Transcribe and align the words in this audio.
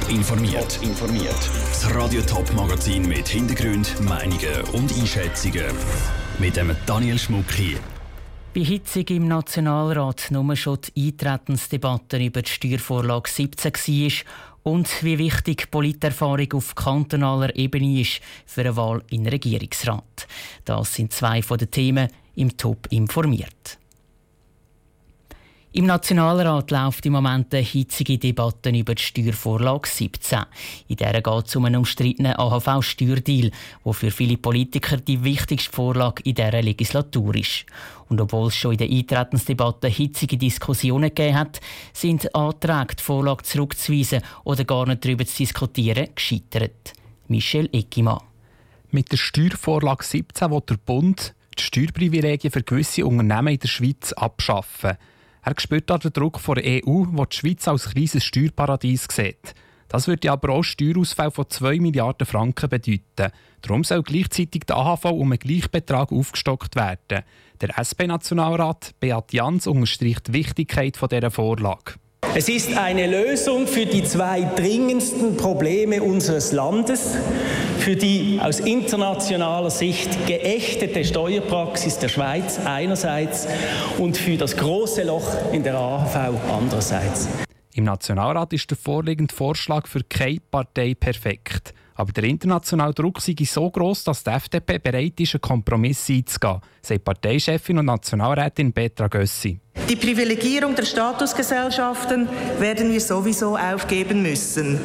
Top 0.00 0.10
informiert. 0.10 0.78
informiert. 0.82 1.50
Das 1.70 1.94
Radio 1.94 2.20
Top 2.22 2.52
Magazin 2.54 3.08
mit 3.08 3.28
Hintergrund, 3.28 3.98
Meinungen 4.02 4.62
und 4.72 4.92
Einschätzungen 4.92 5.64
mit 6.38 6.56
dem 6.56 6.76
Daniel 6.84 7.18
Schmuck 7.18 7.50
hier. 7.52 7.78
Bei 8.54 8.60
Hitzig 8.60 9.10
im 9.10 9.26
Nationalrat 9.28 10.30
nur 10.30 10.54
schon 10.54 10.80
die 10.82 11.06
Eintretensdebatte 11.06 12.18
über 12.18 12.42
die 12.42 12.50
Steuervorlage 12.50 13.30
17 13.30 13.72
war 13.72 14.72
und 14.74 15.02
wie 15.02 15.18
wichtig 15.18 15.70
Politerfahrung 15.70 16.52
auf 16.52 16.74
kantonaler 16.74 17.56
Ebene 17.56 18.00
ist 18.00 18.20
für 18.44 18.62
eine 18.62 18.76
Wahl 18.76 19.02
in 19.10 19.24
den 19.24 19.32
Regierungsrat. 19.32 20.26
Das 20.66 20.94
sind 20.94 21.12
zwei 21.12 21.40
von 21.40 21.58
den 21.58 21.70
Themen 21.70 22.08
im 22.34 22.54
Top 22.56 22.86
informiert. 22.90 23.78
Im 25.76 25.84
Nationalrat 25.84 26.70
läuft 26.70 27.04
im 27.04 27.12
Moment 27.12 27.52
eine 27.52 27.62
hitzige 27.62 28.16
Debatte 28.16 28.70
über 28.70 28.94
die 28.94 29.02
Steuervorlage 29.02 29.86
17. 29.86 30.38
In 30.88 30.96
der 30.96 31.20
geht 31.20 31.46
es 31.48 31.54
um 31.54 31.66
einen 31.66 31.76
umstrittenen 31.76 32.32
AHV-Steuerdeal, 32.32 33.50
der 33.84 33.92
für 33.92 34.10
viele 34.10 34.38
Politiker 34.38 34.96
die 34.96 35.22
wichtigste 35.22 35.70
Vorlage 35.70 36.22
in 36.24 36.34
dieser 36.34 36.62
Legislatur 36.62 37.34
ist. 37.34 37.66
Und 38.08 38.22
obwohl 38.22 38.48
es 38.48 38.56
schon 38.56 38.72
in 38.72 38.78
der 38.78 38.88
Eintretensdebatte 38.88 39.88
hitzige 39.88 40.38
Diskussionen 40.38 41.10
gegeben 41.10 41.38
hat, 41.38 41.60
sind 41.92 42.34
Anträge, 42.34 42.96
die 42.98 43.02
Vorlage 43.02 43.42
zurückzuweisen 43.42 44.22
oder 44.44 44.64
gar 44.64 44.86
nicht 44.86 45.04
darüber 45.04 45.26
zu 45.26 45.36
diskutieren, 45.36 46.08
gescheitert. 46.14 46.94
Michel 47.28 47.68
Eckimann. 47.70 48.22
Mit 48.92 49.12
der 49.12 49.18
Steuervorlage 49.18 50.04
17 50.04 50.50
will 50.50 50.62
der 50.66 50.78
Bund 50.78 51.34
die 51.58 51.62
Steuerprivilegien 51.62 52.50
für 52.50 52.62
gewisse 52.62 53.04
Unternehmen 53.04 53.52
in 53.52 53.60
der 53.60 53.68
Schweiz 53.68 54.14
abschaffen. 54.14 54.96
Er 55.46 55.54
spürt 55.58 55.88
den 55.88 56.12
Druck 56.12 56.40
von 56.40 56.56
der 56.56 56.64
EU, 56.64 57.04
die 57.04 57.22
die 57.30 57.36
Schweiz 57.36 57.68
als 57.68 57.90
kleines 57.90 58.24
Steuerparadies 58.24 59.06
sieht. 59.08 59.54
Das 59.86 60.08
würde 60.08 60.32
aber 60.32 60.52
auch 60.52 60.64
Steuerausfall 60.64 61.30
von 61.30 61.48
2 61.48 61.78
Milliarden 61.78 62.26
Franken 62.26 62.68
bedeuten. 62.68 63.32
Darum 63.62 63.84
soll 63.84 64.02
gleichzeitig 64.02 64.64
der 64.64 64.76
AHV 64.76 65.04
um 65.04 65.30
einen 65.30 65.38
Gleichbetrag 65.38 66.10
aufgestockt 66.10 66.74
werden. 66.74 67.22
Der 67.60 67.78
SP-Nationalrat 67.78 68.96
Beat 68.98 69.32
Jans 69.32 69.68
unterstreicht 69.68 70.26
die 70.26 70.32
Wichtigkeit 70.32 70.98
dieser 71.00 71.30
Vorlage. 71.30 71.94
Es 72.34 72.48
ist 72.48 72.76
eine 72.76 73.06
Lösung 73.06 73.66
für 73.66 73.86
die 73.86 74.04
zwei 74.04 74.42
dringendsten 74.42 75.36
Probleme 75.36 76.02
unseres 76.02 76.52
Landes, 76.52 77.16
für 77.78 77.96
die 77.96 78.40
aus 78.42 78.60
internationaler 78.60 79.70
Sicht 79.70 80.26
geächtete 80.26 81.04
Steuerpraxis 81.04 81.98
der 81.98 82.08
Schweiz 82.08 82.60
einerseits 82.64 83.46
und 83.98 84.16
für 84.16 84.36
das 84.36 84.56
große 84.56 85.04
Loch 85.04 85.52
in 85.52 85.62
der 85.62 85.76
AHV 85.76 86.16
andererseits. 86.52 87.28
Im 87.74 87.84
Nationalrat 87.84 88.52
ist 88.52 88.70
der 88.70 88.78
vorliegende 88.78 89.34
Vorschlag 89.34 89.86
für 89.86 90.02
keine 90.02 90.38
Partei 90.50 90.94
perfekt. 90.98 91.74
Aber 91.96 92.12
der 92.12 92.24
internationale 92.24 92.92
Druck 92.92 93.20
sei 93.20 93.34
so 93.44 93.70
groß, 93.70 94.04
dass 94.04 94.22
die 94.22 94.30
FDP 94.30 94.78
bereit 94.78 95.18
ist, 95.18 95.34
einen 95.34 95.40
Kompromiss 95.40 96.10
einzugehen, 96.10 96.60
sagt 96.82 97.04
Parteichefin 97.04 97.78
und 97.78 97.86
Nationalrätin 97.86 98.72
Petra 98.72 99.08
Gössi. 99.08 99.58
Die 99.88 99.96
Privilegierung 99.96 100.74
der 100.74 100.84
Statusgesellschaften 100.84 102.28
werden 102.58 102.92
wir 102.92 103.00
sowieso 103.00 103.56
aufgeben 103.56 104.22
müssen. 104.22 104.78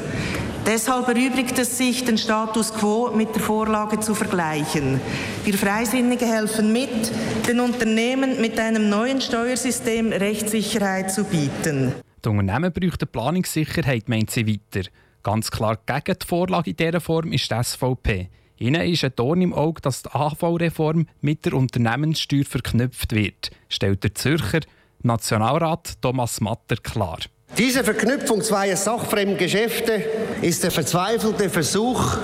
Deshalb 0.65 1.07
erübrigt 1.07 1.57
es 1.57 1.77
sich, 1.77 2.05
den 2.05 2.19
Status 2.19 2.71
quo 2.73 3.11
mit 3.11 3.35
der 3.35 3.41
Vorlage 3.41 3.99
zu 3.99 4.13
vergleichen. 4.13 5.01
Wir 5.43 5.55
Freisinnige 5.55 6.27
helfen 6.27 6.71
mit, 6.71 7.11
den 7.47 7.59
Unternehmen 7.59 8.39
mit 8.39 8.59
einem 8.59 8.87
neuen 8.87 9.21
Steuersystem 9.21 10.13
Rechtssicherheit 10.13 11.11
zu 11.11 11.23
bieten. 11.23 11.93
Die 12.23 12.29
Unternehmen 12.29 12.71
bräuchten 12.71 13.07
Planungssicherheit, 13.07 14.07
meint 14.07 14.29
sie 14.29 14.47
weiter. 14.47 14.87
Ganz 15.23 15.51
klar 15.51 15.77
gegen 15.85 16.17
die 16.19 16.25
Vorlage 16.25 16.71
in 16.71 16.77
dieser 16.77 16.99
Form 16.99 17.31
ist 17.31 17.51
die 17.51 17.63
SVP. 17.63 18.29
Ihnen 18.57 18.81
ist 18.81 19.03
ein 19.03 19.13
Dorn 19.15 19.41
im 19.41 19.53
Auge, 19.53 19.81
dass 19.81 20.03
die 20.03 20.09
AHV-Reform 20.11 21.07
mit 21.21 21.45
der 21.45 21.53
Unternehmenssteuer 21.53 22.45
verknüpft 22.45 23.13
wird, 23.13 23.51
stellt 23.69 24.03
der 24.03 24.13
Zürcher 24.13 24.59
Nationalrat 25.01 25.93
Thomas 26.01 26.41
Matter 26.41 26.75
klar. 26.75 27.19
Diese 27.57 27.83
Verknüpfung 27.83 28.41
zweier 28.41 28.77
sachfremden 28.77 29.37
Geschäfte 29.37 30.03
ist 30.41 30.63
der 30.63 30.71
verzweifelte 30.71 31.49
Versuch, 31.49 32.17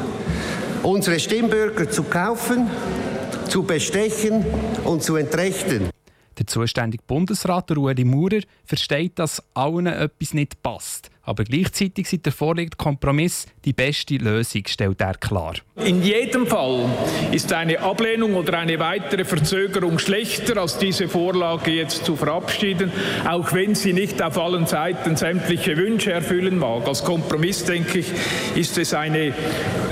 unsere 0.83 1.19
Stimmbürger 1.19 1.89
zu 1.89 2.03
kaufen, 2.03 2.69
zu 3.49 3.63
bestechen 3.63 4.45
und 4.83 5.03
zu 5.03 5.15
entrechten. 5.15 5.89
Der 6.37 6.47
zuständige 6.47 7.03
Bundesrat 7.05 7.71
Ueli 7.71 8.05
Maurer 8.05 8.41
versteht, 8.63 9.17
dass 9.17 9.43
allen 9.53 9.87
etwas 9.87 10.33
nicht 10.33 10.61
passt. 10.61 11.09
Aber 11.27 11.43
gleichzeitig 11.43 12.13
ist 12.13 12.25
der 12.25 12.31
vorliegende 12.31 12.77
Kompromiss 12.77 13.47
die 13.65 13.73
beste 13.73 14.15
Lösung, 14.15 14.63
stellt 14.65 15.01
er 15.01 15.15
klar. 15.15 15.55
In 15.75 16.01
jedem 16.01 16.47
Fall 16.47 16.85
ist 17.33 17.51
eine 17.51 17.81
Ablehnung 17.81 18.35
oder 18.35 18.57
eine 18.57 18.79
weitere 18.79 19.25
Verzögerung 19.25 19.99
schlechter, 19.99 20.55
als 20.55 20.77
diese 20.77 21.09
Vorlage 21.09 21.71
jetzt 21.71 22.05
zu 22.05 22.15
verabschieden, 22.15 22.93
auch 23.27 23.51
wenn 23.51 23.75
sie 23.75 23.91
nicht 23.91 24.21
auf 24.21 24.37
allen 24.37 24.67
Seiten 24.67 25.17
sämtliche 25.17 25.75
Wünsche 25.75 26.13
erfüllen 26.13 26.59
mag. 26.59 26.87
Als 26.87 27.03
Kompromiss, 27.03 27.65
denke 27.65 27.99
ich, 27.99 28.07
ist 28.55 28.77
es 28.77 28.93
eine 28.93 29.33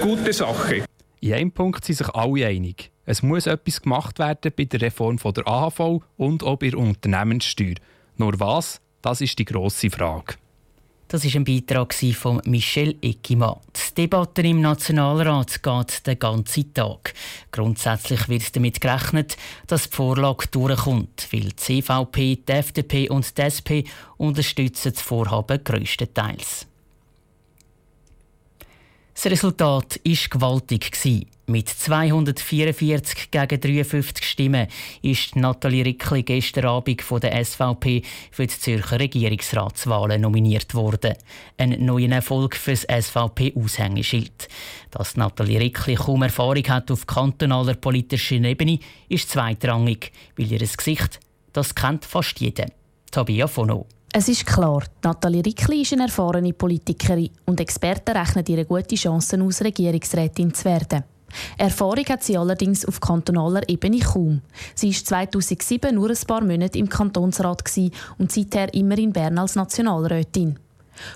gute 0.02 0.31
Sache. 0.31 0.85
In 1.19 1.34
einem 1.34 1.52
Punkt 1.52 1.84
sind 1.84 1.96
sich 1.96 2.09
alle 2.16 2.47
einig. 2.47 2.91
Es 3.03 3.23
muss 3.23 3.46
etwas 3.46 3.81
gemacht 3.81 4.19
werden 4.19 4.53
bei 4.56 4.63
der 4.63 4.84
Reform 4.84 5.17
der 5.17 5.46
AHV 5.46 6.02
und 6.16 6.44
auch 6.44 6.56
bei 6.56 6.69
der 6.69 6.79
Unternehmenssteuer. 6.79 7.75
Nur 8.16 8.40
was, 8.40 8.79
das 9.02 9.19
ist 9.19 9.38
die 9.38 9.46
grosse 9.46 9.90
Frage. 9.90 10.35
Das 11.08 11.24
ist 11.24 11.36
ein 11.36 11.46
Beitrag 11.46 11.94
von 11.94 12.42
Michel 12.46 12.96
Eckimann. 13.00 13.58
Die 13.76 14.02
Debatte 14.02 14.42
im 14.42 14.62
Nationalrat 14.62 15.62
geht 15.62 16.08
den 16.08 16.18
ganzen 16.18 16.74
Tag. 16.74 17.14
Grundsätzlich 17.52 18.28
wird 18.28 18.56
damit 18.56 18.82
gerechnet, 18.82 19.38
dass 19.68 19.90
die 19.90 19.96
Vorlage 19.96 20.48
durchkommt, 20.50 21.28
weil 21.32 21.50
die 21.50 21.56
CVP, 21.56 22.38
die 22.48 22.52
FDP 22.52 23.10
und 23.10 23.38
die 23.38 23.42
SP 23.46 23.86
unterstützen 24.18 24.94
das 24.94 25.02
Vorhaben 25.02 25.64
grösstenteils. 25.64 26.66
Das 29.16 29.31
Resultat 29.31 30.02
war 30.03 30.30
gewaltig. 30.30 30.92
Mit 31.48 31.70
244 31.70 33.31
gegen 33.31 33.62
53 33.62 34.26
Stimmen 34.26 34.68
ist 35.02 35.38
Nathalie 35.38 35.86
Rickli 35.86 36.24
gestern 36.24 36.66
Abend 36.66 37.02
von 37.02 37.22
der 37.22 37.44
SVP 37.44 38.02
für 38.30 38.46
die 38.46 38.59
Zürcher 38.59 39.00
Regierungsratswahlen 39.00 40.20
nominiert 40.20 40.76
worden. 40.76 41.14
Ein 41.58 41.86
neuer 41.86 42.09
Erfolg 42.09 42.58
für 42.58 42.72
das 42.72 42.81
SVP-Aushängeschild. 42.81 44.50
Dass 44.92 45.16
Nathalie 45.16 45.62
Rickli 45.62 45.96
kaum 45.96 46.24
Erfahrung 46.24 46.68
hat 46.68 46.92
auf 46.92 47.08
kantonaler 47.08 47.76
politischer 47.76 48.36
Ebene, 48.36 48.80
ist 49.08 49.30
zweitrangig, 49.30 50.12
weil 50.36 50.52
ihr 50.52 50.59
Gesicht, 50.59 51.22
das 51.53 51.74
kennt 51.74 52.03
fast 52.03 52.42
jeder. 52.42 52.66
Tabia 53.12 53.47
Fono. 53.47 53.88
Es 54.18 54.30
ist 54.30 54.46
klar, 54.46 54.81
Nathalie 55.03 55.44
Rickli 55.46 55.81
ist 55.81 55.92
eine 55.92 56.03
erfahrene 56.03 56.53
Politikerin 56.53 57.31
und 57.46 57.59
Experten 57.59 58.16
rechnen 58.16 58.46
ihre 58.48 58.64
gute 58.64 58.96
Chancen 58.96 59.42
aus, 59.42 59.62
Regierungsrätin 59.62 60.53
zu 60.53 60.64
werden. 60.64 61.03
Erfahrung 61.58 62.06
hat 62.06 62.24
sie 62.24 62.38
allerdings 62.38 62.86
auf 62.86 63.02
kantonaler 63.02 63.68
Ebene 63.68 64.00
kaum. 64.00 64.40
Sie 64.74 64.88
war 64.88 65.03
2007 65.03 65.94
nur 65.94 66.09
ein 66.12 66.18
paar 66.26 66.46
Monate 66.46 66.80
im 66.80 66.88
Kantonsrat 66.88 67.62
und 68.18 68.31
seither 68.31 68.74
immer 68.74 68.98
in 68.98 69.12
Bern 69.12 69.38
als 69.38 69.58
Nationalrätin. 69.58 70.59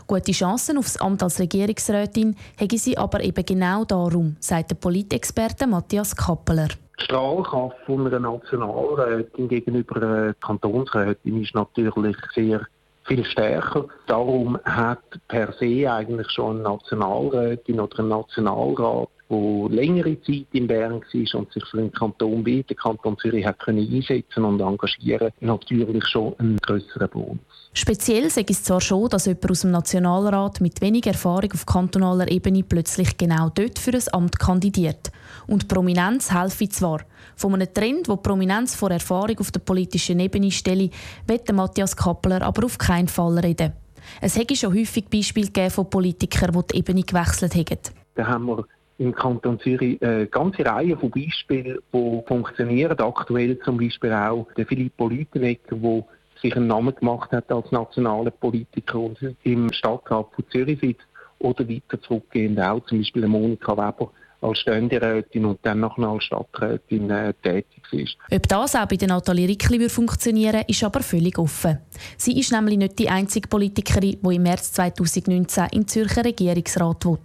Gute 0.05 0.33
Chancen 0.33 0.77
auf 0.77 0.83
das 0.83 0.97
Amt 0.97 1.23
als 1.23 1.39
Regierungsrätin 1.39 2.35
hätte 2.57 2.77
sie 2.77 2.97
aber 2.97 3.23
eben 3.23 3.45
genau 3.45 3.85
darum, 3.85 4.35
sagt 4.41 4.71
der 4.71 4.75
Politexperte 4.75 5.67
Matthias 5.67 6.13
Kappeler. 6.13 6.67
Die 6.99 7.05
Strahlkraft 7.05 7.77
einer 7.87 8.19
Nationalrätin 8.19 9.47
gegenüber 9.47 9.95
einer 9.95 10.33
Kantonsrätin 10.33 11.41
ist 11.41 11.55
natürlich 11.55 12.17
sehr 12.35 12.67
viel 13.09 13.25
stärker. 13.25 13.85
Darum 14.05 14.57
hat 14.63 15.03
per 15.27 15.51
se 15.53 15.91
eigentlich 15.91 16.29
schon 16.29 16.59
eine 16.59 16.69
Nationalrätin 16.69 17.79
oder 17.79 17.99
ein 17.99 18.07
Nationalrat, 18.07 19.09
der 19.29 19.69
längere 19.69 20.19
Zeit 20.21 20.47
in 20.53 20.67
Bern 20.67 21.01
war 21.01 21.39
und 21.39 21.53
sich 21.53 21.63
für 21.65 21.77
den 21.77 21.91
Kanton 21.91 22.45
wie 22.45 22.63
den 22.63 22.75
Kanton 22.75 23.17
Zürich 23.19 23.45
hat 23.45 23.59
können 23.59 23.87
einsetzen 23.87 24.43
und 24.43 24.59
engagieren, 24.59 25.31
natürlich 25.39 26.05
schon 26.07 26.33
einen 26.39 26.57
größeren 26.57 27.09
Bonus. 27.09 27.39
Speziell 27.73 28.31
sage 28.31 28.51
es 28.51 28.63
zwar 28.63 28.81
schon, 28.81 29.07
dass 29.09 29.27
jemand 29.27 29.51
aus 29.51 29.61
dem 29.61 29.71
Nationalrat 29.71 30.61
mit 30.61 30.81
wenig 30.81 31.05
Erfahrung 31.05 31.51
auf 31.53 31.65
kantonaler 31.67 32.29
Ebene 32.31 32.63
plötzlich 32.63 33.17
genau 33.17 33.49
dort 33.53 33.77
für 33.77 33.91
ein 33.91 34.03
Amt 34.11 34.39
kandidiert. 34.39 35.11
Und 35.45 35.67
Prominenz 35.67 36.33
helfe 36.33 36.67
zwar. 36.69 37.01
Von 37.35 37.53
einem 37.53 37.71
Trend, 37.71 38.09
wo 38.09 38.15
Prominenz 38.17 38.75
vor 38.75 38.89
Erfahrung 38.89 39.37
auf 39.39 39.51
der 39.51 39.59
politischen 39.59 40.19
Ebene 40.19 40.49
stelle, 40.51 40.89
wird 41.27 41.51
Matthias 41.53 41.95
Kappler 41.95 42.41
aber 42.41 42.65
auf 42.65 42.79
keinen 42.79 43.07
Fall 43.07 43.37
reden. 43.37 43.73
Es 44.21 44.35
hätte 44.35 44.55
schon 44.55 44.73
häufig 44.73 45.05
Beispiele 45.05 45.69
von 45.69 45.89
Politikern, 45.89 46.51
die 46.51 46.73
die 46.73 46.77
Ebene 46.79 47.03
gewechselt 47.03 47.53
haben. 47.53 47.79
Da 48.15 48.27
haben 48.27 48.45
wir 48.45 48.65
im 48.99 49.15
Kanton 49.15 49.59
Zürich 49.59 50.01
eine 50.01 50.27
ganze 50.27 50.65
Reihe 50.65 50.95
von 50.97 51.09
Beispielen, 51.09 51.79
die 51.93 52.21
funktionieren. 52.27 52.99
Aktuell 52.99 53.57
zum 53.59 53.77
Beispiel 53.77 54.13
auch 54.13 54.47
der 54.55 54.65
Filippo 54.65 55.07
Lütenegger, 55.07 55.75
der 55.75 56.05
sich 56.41 56.55
einen 56.55 56.67
Namen 56.67 56.93
gemacht 56.93 57.31
hat 57.31 57.51
als 57.51 57.71
nationaler 57.71 58.31
Politiker 58.31 58.99
und 58.99 59.17
im 59.43 59.71
Stadtrat 59.71 60.27
von 60.35 60.45
Zürich 60.49 60.79
sitzt. 60.79 61.07
oder 61.39 61.67
weiter 61.67 62.01
zurückgehend 62.01 62.59
auch, 62.59 62.85
zum 62.85 62.99
Beispiel 62.99 63.27
Monika 63.27 63.75
Weber 63.75 64.11
als 64.41 64.59
Ständerätin 64.59 65.45
und 65.45 65.59
dann 65.63 65.81
noch 65.81 65.97
als 65.97 66.23
Stadträtin 66.23 67.09
äh, 67.09 67.33
tätig 67.33 67.81
ist. 67.91 68.17
Ob 68.31 68.47
das 68.47 68.75
auch 68.75 68.85
bei 68.85 68.95
der 68.95 69.09
Nathalie 69.09 69.47
Rickli 69.47 69.89
funktionieren 69.89 70.63
ist 70.67 70.83
aber 70.83 71.01
völlig 71.01 71.37
offen. 71.37 71.79
Sie 72.17 72.39
ist 72.39 72.51
nämlich 72.51 72.77
nicht 72.77 72.99
die 72.99 73.09
einzige 73.09 73.47
Politikerin, 73.47 74.17
die 74.21 74.35
im 74.35 74.43
März 74.43 74.73
2019 74.73 75.67
im 75.71 75.87
Zürcher 75.87 76.23
Regierungsrat 76.23 77.05
will. 77.05 77.17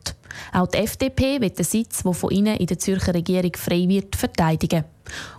Auch 0.52 0.66
die 0.66 0.78
FDP 0.78 1.40
wird 1.40 1.58
den 1.58 1.64
Sitz, 1.64 2.02
der 2.02 2.12
von 2.12 2.30
ihnen 2.30 2.56
in 2.56 2.66
der 2.66 2.78
Zürcher 2.78 3.14
Regierung 3.14 3.52
frei 3.56 3.88
wird, 3.88 4.16
verteidigen. 4.16 4.84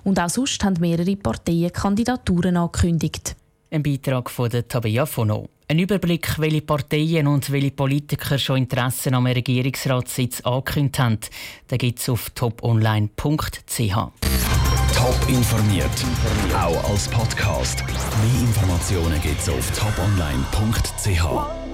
Und 0.03 0.19
auch 0.19 0.29
sonst 0.29 0.63
haben 0.63 0.79
mehrere 0.79 1.15
Parteien 1.15 1.71
Kandidaturen 1.71 2.57
angekündigt. 2.57 3.35
Ein 3.71 3.83
Beitrag 3.83 4.29
von 4.29 4.49
der 4.49 4.67
Tabea 4.67 5.05
Fono. 5.05 5.49
Ein 5.67 5.79
Überblick, 5.79 6.37
welche 6.37 6.61
Parteien 6.61 7.25
und 7.25 7.51
welche 7.51 7.71
Politiker 7.71 8.37
schon 8.37 8.57
Interessen 8.57 9.15
am 9.15 9.25
Regierungsratssitz 9.25 10.41
angekündigt 10.41 10.99
haben, 10.99 11.19
den 11.71 11.77
gibt 11.79 11.99
es 11.99 12.07
auf 12.07 12.29
toponline.ch. 12.29 13.95
Top 14.95 15.27
informiert, 15.27 15.89
auch 16.55 16.91
als 16.91 17.07
Podcast. 17.07 17.83
Mehr 17.83 18.41
Informationen 18.41 19.19
gibt 19.21 19.39
es 19.39 19.49
auf 19.49 19.71
toponline.ch. 19.71 21.64